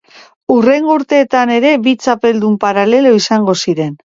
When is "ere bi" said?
1.57-1.95